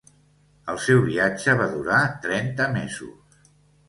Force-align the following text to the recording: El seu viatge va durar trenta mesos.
El 0.71 0.77
seu 0.85 1.01
viatge 1.09 1.53
va 1.59 1.67
durar 1.73 1.99
trenta 2.23 2.67
mesos. 2.77 3.37